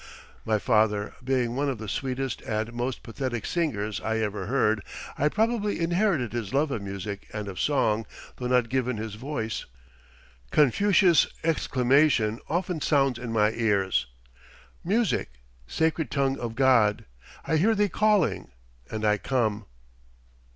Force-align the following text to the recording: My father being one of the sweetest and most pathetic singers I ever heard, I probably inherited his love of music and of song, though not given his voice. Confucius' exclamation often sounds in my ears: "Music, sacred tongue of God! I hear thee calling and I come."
My 0.45 0.57
father 0.57 1.13
being 1.23 1.55
one 1.55 1.69
of 1.69 1.77
the 1.77 1.87
sweetest 1.87 2.41
and 2.41 2.73
most 2.73 3.03
pathetic 3.03 3.45
singers 3.45 4.01
I 4.03 4.17
ever 4.17 4.47
heard, 4.47 4.81
I 5.15 5.29
probably 5.29 5.79
inherited 5.79 6.33
his 6.33 6.55
love 6.55 6.71
of 6.71 6.81
music 6.81 7.27
and 7.31 7.47
of 7.47 7.59
song, 7.59 8.07
though 8.37 8.47
not 8.47 8.67
given 8.67 8.97
his 8.97 9.13
voice. 9.13 9.65
Confucius' 10.49 11.27
exclamation 11.43 12.39
often 12.49 12.81
sounds 12.81 13.19
in 13.19 13.31
my 13.31 13.51
ears: 13.51 14.07
"Music, 14.83 15.33
sacred 15.67 16.09
tongue 16.09 16.39
of 16.39 16.55
God! 16.55 17.05
I 17.45 17.57
hear 17.57 17.75
thee 17.75 17.87
calling 17.87 18.49
and 18.89 19.05
I 19.05 19.19
come." 19.19 19.67